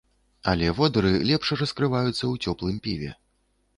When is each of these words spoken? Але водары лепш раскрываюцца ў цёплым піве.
Але 0.53 0.69
водары 0.77 1.11
лепш 1.31 1.47
раскрываюцца 1.63 2.17
ў 2.31 2.35
цёплым 2.49 2.81
піве. 2.89 3.11